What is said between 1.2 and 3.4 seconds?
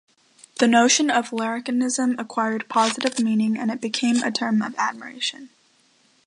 larrikinism acquired positive